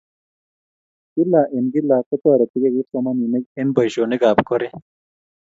[1.13, 4.73] kla en kla kutoretekei kipsomaninik en boisionik ab koree